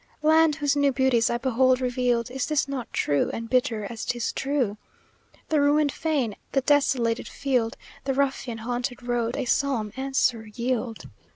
[0.23, 4.31] Land, whose new beauties I behold revealed, Is this not true, and bitter as 'tis
[4.33, 4.77] true?
[5.49, 11.05] The ruined fane, the desolated field, The ruffian haunted road, a solemn answer yield.